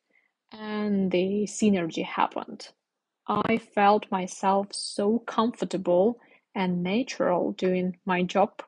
and 0.51 1.11
the 1.11 1.45
synergy 1.47 2.05
happened. 2.05 2.69
I 3.27 3.57
felt 3.57 4.11
myself 4.11 4.73
so 4.73 5.19
comfortable 5.19 6.19
and 6.53 6.83
natural 6.83 7.53
doing 7.53 7.97
my 8.05 8.23
job 8.23 8.61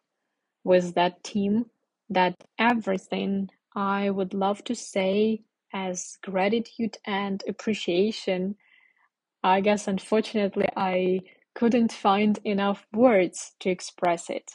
with 0.64 0.96
that 0.96 1.24
team 1.24 1.70
that 2.10 2.36
everything 2.58 3.50
I 3.76 4.10
would 4.10 4.34
love 4.34 4.64
to 4.66 4.76
say 4.76 5.44
as 5.74 6.18
gratitude 6.24 6.98
and 7.06 7.44
appreciation, 7.48 8.56
I 9.44 9.62
guess 9.62 9.88
unfortunately 9.88 10.70
I 10.76 11.22
couldn't 11.56 11.92
find 11.92 12.40
enough 12.44 12.86
words 12.94 13.54
to 13.60 13.70
express 13.70 14.30
it. 14.30 14.52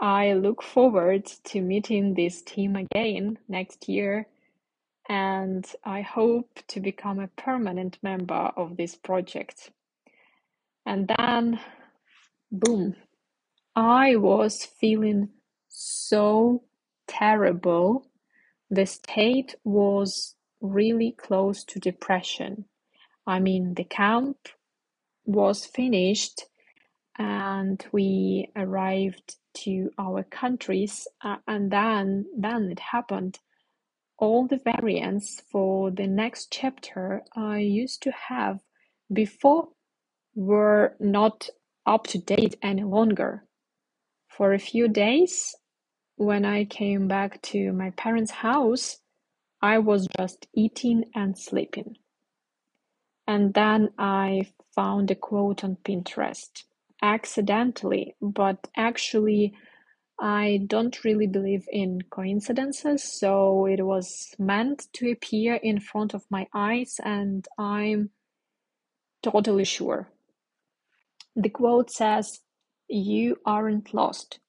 I 0.00 0.34
look 0.34 0.62
forward 0.62 1.26
to 1.44 1.60
meeting 1.60 2.14
this 2.14 2.42
team 2.42 2.76
again 2.76 3.38
next 3.48 3.88
year 3.88 4.28
and 5.08 5.66
I 5.84 6.02
hope 6.02 6.60
to 6.68 6.80
become 6.80 7.18
a 7.18 7.28
permanent 7.28 7.98
member 8.02 8.52
of 8.56 8.76
this 8.76 8.94
project. 8.94 9.70
And 10.84 11.10
then, 11.18 11.60
boom, 12.52 12.94
I 13.74 14.16
was 14.16 14.64
feeling 14.64 15.30
so 15.68 16.64
terrible. 17.06 18.07
The 18.70 18.86
state 18.86 19.54
was 19.64 20.34
really 20.60 21.12
close 21.12 21.64
to 21.64 21.78
depression. 21.78 22.66
I 23.26 23.40
mean, 23.40 23.74
the 23.74 23.84
camp 23.84 24.36
was 25.24 25.66
finished 25.66 26.44
and 27.18 27.84
we 27.92 28.50
arrived 28.56 29.36
to 29.52 29.90
our 29.98 30.22
countries 30.22 31.08
uh, 31.22 31.36
and 31.46 31.70
then 31.70 32.26
then 32.36 32.70
it 32.70 32.78
happened 32.78 33.38
all 34.18 34.46
the 34.46 34.58
variants 34.58 35.42
for 35.50 35.90
the 35.90 36.06
next 36.06 36.50
chapter 36.50 37.22
I 37.36 37.58
used 37.58 38.02
to 38.02 38.10
have 38.10 38.60
before 39.12 39.68
were 40.34 40.96
not 41.00 41.48
up 41.86 42.06
to 42.08 42.18
date 42.18 42.56
any 42.62 42.84
longer. 42.84 43.44
For 44.28 44.52
a 44.52 44.58
few 44.58 44.88
days, 44.88 45.54
when 46.18 46.44
I 46.44 46.64
came 46.64 47.06
back 47.06 47.40
to 47.42 47.72
my 47.72 47.90
parents' 47.90 48.32
house, 48.32 48.98
I 49.62 49.78
was 49.78 50.08
just 50.18 50.48
eating 50.52 51.04
and 51.14 51.38
sleeping. 51.38 51.96
And 53.26 53.54
then 53.54 53.90
I 53.98 54.52
found 54.74 55.10
a 55.10 55.14
quote 55.14 55.62
on 55.62 55.76
Pinterest 55.84 56.64
accidentally, 57.02 58.16
but 58.20 58.68
actually 58.76 59.54
I 60.20 60.60
don't 60.66 61.04
really 61.04 61.28
believe 61.28 61.68
in 61.70 62.00
coincidences, 62.10 63.04
so 63.04 63.66
it 63.66 63.86
was 63.86 64.34
meant 64.38 64.88
to 64.94 65.12
appear 65.12 65.54
in 65.54 65.78
front 65.78 66.14
of 66.14 66.24
my 66.28 66.48
eyes, 66.52 66.96
and 67.04 67.46
I'm 67.56 68.10
totally 69.22 69.64
sure. 69.64 70.10
The 71.36 71.50
quote 71.50 71.92
says, 71.92 72.40
You 72.88 73.36
aren't 73.46 73.94
lost. 73.94 74.40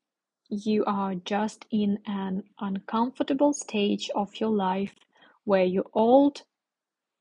You 0.50 0.84
are 0.86 1.14
just 1.14 1.66
in 1.70 2.00
an 2.08 2.44
uncomfortable 2.60 3.54
stage 3.54 4.10
of 4.16 4.40
your 4.40 4.50
life 4.50 4.96
where 5.44 5.64
your 5.64 5.86
old 5.94 6.42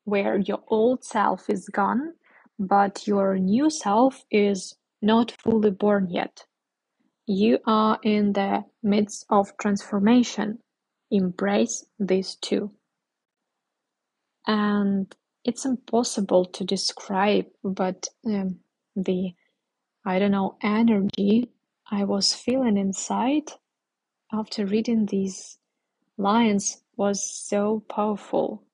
where 0.05 0.39
your 0.39 0.63
old 0.69 1.05
self 1.05 1.51
is 1.51 1.69
gone, 1.69 2.15
but 2.59 3.07
your 3.07 3.39
new 3.39 3.69
self 3.69 4.25
is 4.31 4.75
not 5.03 5.31
fully 5.33 5.71
born 5.71 6.09
yet. 6.11 6.47
You 7.27 7.59
are 7.67 7.99
in 8.03 8.33
the 8.33 8.65
midst 8.83 9.27
of 9.29 9.55
transformation. 9.59 10.61
Embrace 11.11 11.85
this 11.99 12.37
too. 12.37 12.71
And 14.47 15.15
it's 15.45 15.67
impossible 15.67 16.47
to 16.47 16.65
describe, 16.65 17.47
but 17.63 18.09
um, 18.25 18.61
the, 18.97 19.35
I 20.07 20.19
don't 20.19 20.31
know, 20.31 20.57
energy 20.63 21.51
I 21.91 22.05
was 22.05 22.35
feeling 22.35 22.77
inside 22.77 23.53
after 24.33 24.67
reading 24.67 25.07
these 25.07 25.59
lines 26.19 26.83
was 26.97 27.23
so 27.31 27.85
powerful. 27.89 28.65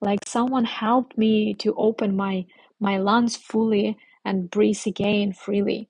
Like 0.00 0.20
someone 0.26 0.64
helped 0.64 1.18
me 1.18 1.54
to 1.54 1.74
open 1.76 2.16
my, 2.16 2.46
my 2.80 2.98
lungs 2.98 3.36
fully 3.36 3.98
and 4.24 4.50
breathe 4.50 4.80
again 4.86 5.32
freely. 5.32 5.88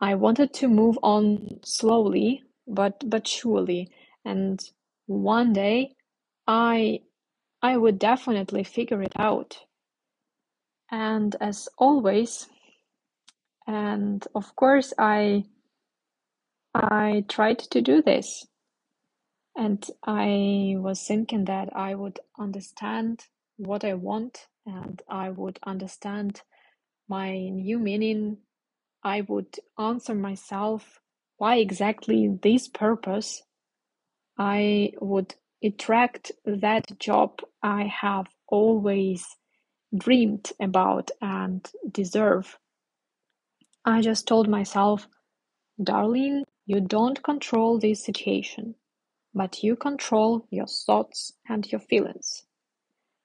I 0.00 0.14
wanted 0.14 0.52
to 0.54 0.68
move 0.68 0.98
on 1.02 1.60
slowly, 1.64 2.42
but 2.66 3.08
but 3.08 3.26
surely, 3.26 3.90
and 4.24 4.60
one 5.06 5.52
day 5.54 5.94
I 6.46 7.00
I 7.62 7.76
would 7.78 7.98
definitely 7.98 8.64
figure 8.64 9.02
it 9.02 9.12
out. 9.18 9.58
And 10.90 11.36
as 11.40 11.68
always, 11.78 12.48
and 13.66 14.26
of 14.34 14.56
course 14.56 14.92
I 14.98 15.44
I 16.74 17.24
tried 17.28 17.60
to 17.60 17.80
do 17.80 18.02
this. 18.02 18.46
And 19.56 19.84
I 20.04 20.74
was 20.78 21.06
thinking 21.06 21.44
that 21.44 21.74
I 21.74 21.94
would 21.94 22.18
understand 22.38 23.24
what 23.56 23.84
I 23.84 23.94
want 23.94 24.48
and 24.66 25.00
I 25.08 25.30
would 25.30 25.60
understand 25.64 26.42
my 27.08 27.38
new 27.50 27.78
meaning. 27.78 28.38
I 29.04 29.20
would 29.20 29.60
answer 29.78 30.14
myself 30.14 31.00
why 31.36 31.56
exactly 31.56 32.28
this 32.42 32.68
purpose. 32.68 33.42
I 34.36 34.92
would 35.00 35.34
attract 35.62 36.32
that 36.44 36.98
job 36.98 37.40
I 37.62 37.84
have 37.84 38.26
always 38.48 39.24
dreamed 39.96 40.52
about 40.60 41.12
and 41.20 41.64
deserve. 41.90 42.58
I 43.84 44.00
just 44.00 44.26
told 44.26 44.48
myself, 44.48 45.06
darling, 45.82 46.44
you 46.66 46.80
don't 46.80 47.22
control 47.22 47.78
this 47.78 48.04
situation, 48.04 48.74
but 49.34 49.62
you 49.62 49.76
control 49.76 50.46
your 50.50 50.66
thoughts 50.66 51.32
and 51.48 51.70
your 51.70 51.80
feelings. 51.80 52.44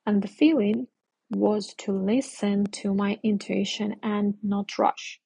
And 0.05 0.21
the 0.21 0.27
feeling 0.27 0.87
was 1.29 1.73
to 1.79 1.91
listen 1.91 2.65
to 2.65 2.93
my 2.93 3.19
intuition 3.23 3.95
and 4.03 4.35
not 4.43 4.77
rush. 4.77 5.19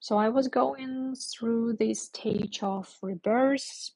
So 0.00 0.16
I 0.18 0.28
was 0.28 0.48
going 0.48 1.14
through 1.14 1.76
this 1.78 2.02
stage 2.02 2.62
of 2.62 2.94
rebirth. 3.02 3.90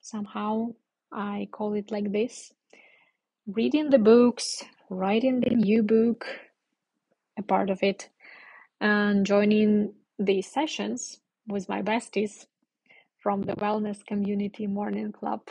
Somehow 0.00 0.74
I 1.12 1.48
call 1.52 1.74
it 1.74 1.90
like 1.90 2.12
this 2.12 2.52
reading 3.46 3.90
the 3.90 3.98
books, 3.98 4.62
writing 4.90 5.40
the 5.40 5.54
new 5.54 5.82
book, 5.82 6.26
a 7.38 7.42
part 7.42 7.70
of 7.70 7.82
it, 7.82 8.08
and 8.80 9.26
joining 9.26 9.94
these 10.18 10.46
sessions 10.46 11.18
with 11.50 11.68
my 11.68 11.82
besties 11.82 12.46
from 13.18 13.42
the 13.42 13.54
Wellness 13.54 14.04
Community 14.06 14.66
Morning 14.66 15.12
Club. 15.12 15.42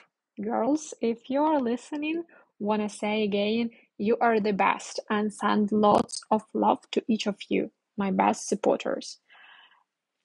Girls, 0.41 0.93
if 1.01 1.29
you 1.29 1.43
are 1.43 1.59
listening, 1.59 2.23
want 2.59 2.81
to 2.81 2.89
say 2.89 3.23
again, 3.23 3.71
you 3.97 4.17
are 4.21 4.39
the 4.39 4.53
best 4.53 4.99
and 5.09 5.33
send 5.33 5.71
lots 5.71 6.21
of 6.31 6.43
love 6.53 6.79
to 6.91 7.03
each 7.07 7.27
of 7.27 7.35
you, 7.49 7.71
my 7.97 8.11
best 8.11 8.47
supporters. 8.47 9.19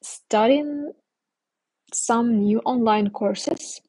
Studying 0.03 0.93
some 1.93 2.39
new 2.39 2.61
online 2.61 3.11
courses 3.11 3.81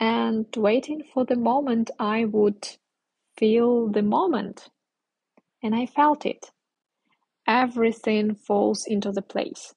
and 0.00 0.46
waiting 0.56 1.02
for 1.12 1.24
the 1.24 1.36
moment 1.36 1.90
I 1.98 2.24
would 2.24 2.68
feel 3.36 3.88
the 3.88 4.02
moment. 4.02 4.68
And 5.62 5.74
I 5.74 5.86
felt 5.86 6.24
it. 6.26 6.50
Everything 7.46 8.34
falls 8.34 8.86
into 8.86 9.10
the 9.10 9.22
place. 9.22 9.74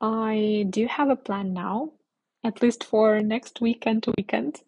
I 0.00 0.66
do 0.70 0.86
have 0.86 1.10
a 1.10 1.16
plan 1.16 1.52
now, 1.52 1.90
at 2.44 2.62
least 2.62 2.84
for 2.84 3.20
next 3.20 3.60
weekend 3.60 4.04
to 4.04 4.14
weekend. 4.16 4.62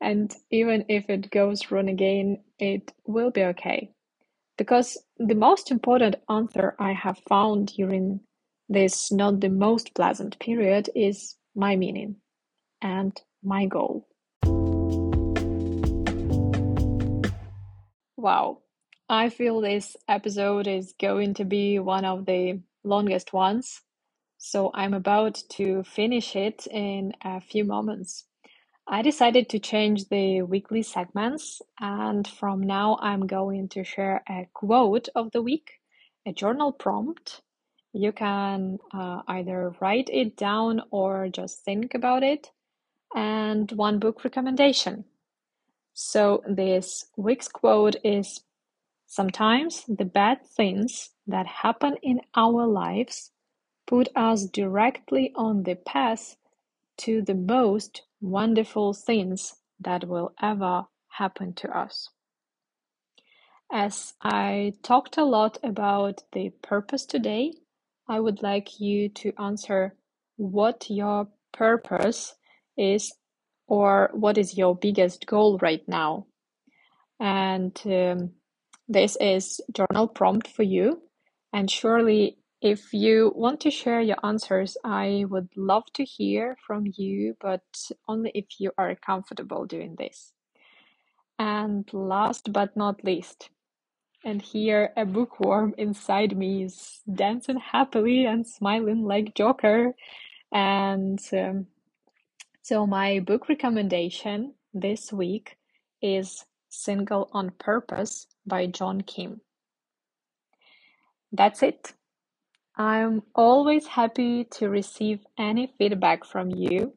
And 0.00 0.34
even 0.50 0.84
if 0.88 1.08
it 1.08 1.30
goes 1.30 1.70
wrong 1.70 1.88
again, 1.88 2.42
it 2.58 2.92
will 3.06 3.30
be 3.30 3.44
okay. 3.44 3.92
Because 4.58 4.98
the 5.18 5.36
most 5.36 5.70
important 5.70 6.16
answer 6.28 6.74
I 6.80 6.92
have 6.92 7.20
found 7.28 7.68
during 7.76 8.20
this 8.68 9.12
not 9.12 9.40
the 9.40 9.50
most 9.50 9.94
pleasant 9.94 10.38
period 10.40 10.90
is 10.96 11.36
my 11.54 11.76
meaning 11.76 12.16
and 12.82 13.20
my 13.44 13.66
goal. 13.66 14.08
Wow. 18.16 18.62
I 19.08 19.28
feel 19.28 19.60
this 19.60 19.96
episode 20.08 20.66
is 20.66 20.92
going 21.00 21.34
to 21.34 21.44
be 21.44 21.78
one 21.78 22.04
of 22.04 22.26
the 22.26 22.60
longest 22.82 23.32
ones. 23.32 23.82
So 24.38 24.70
I'm 24.74 24.94
about 24.94 25.42
to 25.50 25.82
finish 25.84 26.36
it 26.36 26.66
in 26.68 27.14
a 27.24 27.40
few 27.40 27.64
moments. 27.64 28.24
I 28.86 29.02
decided 29.02 29.48
to 29.50 29.58
change 29.58 30.08
the 30.08 30.42
weekly 30.42 30.82
segments, 30.82 31.62
and 31.80 32.26
from 32.28 32.60
now 32.62 32.98
I'm 33.00 33.26
going 33.26 33.68
to 33.70 33.84
share 33.84 34.22
a 34.28 34.48
quote 34.54 35.08
of 35.14 35.32
the 35.32 35.42
week, 35.42 35.80
a 36.26 36.32
journal 36.32 36.72
prompt. 36.72 37.42
You 37.92 38.12
can 38.12 38.78
uh, 38.92 39.22
either 39.26 39.74
write 39.80 40.10
it 40.12 40.36
down 40.36 40.82
or 40.90 41.28
just 41.28 41.64
think 41.64 41.94
about 41.94 42.22
it, 42.22 42.52
and 43.14 43.72
one 43.72 43.98
book 43.98 44.24
recommendation. 44.24 45.06
So, 45.94 46.42
this 46.48 47.06
week's 47.16 47.48
quote 47.48 47.96
is 48.04 48.42
Sometimes 49.06 49.84
the 49.88 50.04
bad 50.04 50.46
things 50.46 51.10
that 51.26 51.46
happen 51.46 51.96
in 52.02 52.20
our 52.36 52.66
lives 52.66 53.32
put 53.86 54.08
us 54.16 54.46
directly 54.46 55.32
on 55.34 55.62
the 55.62 55.74
path 55.74 56.36
to 56.98 57.22
the 57.22 57.34
most 57.34 58.02
wonderful 58.20 58.92
things 58.92 59.54
that 59.80 60.08
will 60.08 60.32
ever 60.40 60.84
happen 61.08 61.52
to 61.54 61.76
us. 61.76 62.08
As 63.72 64.14
I 64.22 64.74
talked 64.82 65.16
a 65.18 65.24
lot 65.24 65.58
about 65.62 66.22
the 66.32 66.50
purpose 66.62 67.04
today, 67.04 67.52
I 68.08 68.20
would 68.20 68.42
like 68.42 68.80
you 68.80 69.08
to 69.08 69.32
answer 69.38 69.96
what 70.36 70.86
your 70.88 71.28
purpose 71.52 72.34
is 72.76 73.12
or 73.66 74.10
what 74.12 74.38
is 74.38 74.56
your 74.56 74.76
biggest 74.76 75.26
goal 75.26 75.58
right 75.60 75.82
now. 75.88 76.26
And 77.18 77.76
um, 77.86 78.32
this 78.86 79.16
is 79.20 79.60
journal 79.72 80.06
prompt 80.06 80.48
for 80.48 80.62
you. 80.62 81.02
And 81.52 81.70
surely 81.70 82.38
if 82.60 82.92
you 82.92 83.32
want 83.34 83.60
to 83.60 83.70
share 83.70 84.00
your 84.00 84.16
answers, 84.24 84.76
I 84.84 85.24
would 85.28 85.48
love 85.56 85.84
to 85.94 86.04
hear 86.04 86.56
from 86.66 86.84
you, 86.96 87.36
but 87.40 87.62
only 88.08 88.30
if 88.34 88.46
you 88.58 88.72
are 88.78 88.94
comfortable 88.94 89.66
doing 89.66 89.96
this. 89.98 90.32
And 91.38 91.88
last 91.92 92.52
but 92.52 92.76
not 92.76 93.04
least, 93.04 93.50
and 94.24 94.42
here 94.42 94.92
a 94.96 95.04
bookworm 95.04 95.74
inside 95.78 96.36
me 96.36 96.64
is 96.64 97.00
dancing 97.12 97.58
happily 97.58 98.24
and 98.24 98.46
smiling 98.46 99.04
like 99.04 99.34
Joker. 99.34 99.94
And 100.50 101.20
um, 101.32 101.66
so, 102.62 102.86
my 102.86 103.20
book 103.20 103.48
recommendation 103.48 104.54
this 104.74 105.12
week 105.12 105.56
is 106.02 106.44
Single 106.70 107.28
on 107.32 107.52
Purpose 107.58 108.26
by 108.46 108.66
John 108.66 109.02
Kim. 109.02 109.40
That's 111.30 111.62
it. 111.62 111.92
I'm 112.76 113.22
always 113.34 113.86
happy 113.86 114.44
to 114.52 114.68
receive 114.68 115.20
any 115.38 115.72
feedback 115.78 116.24
from 116.24 116.50
you. 116.50 116.94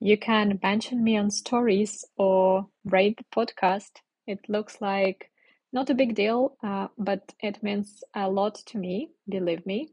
You 0.00 0.18
can 0.18 0.58
mention 0.62 1.04
me 1.04 1.16
on 1.16 1.30
stories 1.30 2.04
or 2.16 2.66
rate 2.84 3.18
the 3.18 3.24
podcast. 3.34 4.00
It 4.26 4.40
looks 4.48 4.80
like 4.80 5.30
not 5.72 5.90
a 5.90 5.94
big 5.94 6.16
deal, 6.16 6.56
uh, 6.64 6.88
but 6.98 7.34
it 7.40 7.62
means 7.62 8.02
a 8.14 8.30
lot 8.30 8.56
to 8.66 8.78
me, 8.78 9.10
believe 9.28 9.64
me. 9.66 9.90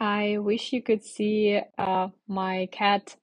I 0.00 0.38
wish 0.38 0.72
you 0.72 0.82
could 0.82 1.04
see 1.04 1.60
uh, 1.78 2.08
my 2.28 2.68
cat, 2.70 3.16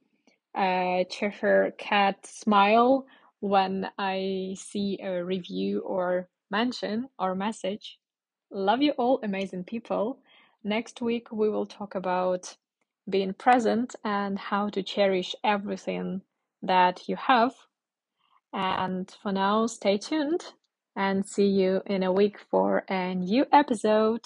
uh, 0.55 1.03
Cheshire 1.09 1.73
cat, 1.77 2.25
smile 2.25 3.05
when 3.41 3.89
I 3.97 4.55
see 4.57 4.99
a 5.03 5.23
review 5.23 5.81
or 5.81 6.29
mention 6.49 7.09
or 7.19 7.35
message. 7.35 7.99
Love 8.51 8.81
you 8.81 8.91
all, 8.93 9.19
amazing 9.23 9.65
people. 9.65 10.19
Next 10.63 11.01
week, 11.01 11.31
we 11.31 11.49
will 11.49 11.65
talk 11.65 11.95
about 11.95 12.55
being 13.09 13.33
present 13.33 13.95
and 14.03 14.37
how 14.37 14.69
to 14.69 14.83
cherish 14.83 15.35
everything 15.43 16.21
that 16.61 17.09
you 17.09 17.15
have. 17.15 17.53
And 18.53 19.09
for 19.23 19.31
now, 19.31 19.65
stay 19.67 19.97
tuned 19.97 20.45
and 20.95 21.25
see 21.25 21.47
you 21.47 21.81
in 21.87 22.03
a 22.03 22.11
week 22.11 22.37
for 22.49 22.83
a 22.89 23.15
new 23.15 23.45
episode. 23.51 24.21